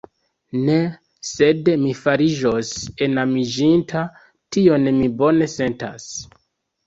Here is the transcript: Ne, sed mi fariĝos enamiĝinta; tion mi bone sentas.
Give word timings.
Ne, 0.67 0.75
sed 1.31 1.67
mi 1.81 1.91
fariĝos 1.99 2.71
enamiĝinta; 3.07 4.03
tion 4.57 4.89
mi 5.01 5.11
bone 5.23 5.51
sentas. 5.57 6.09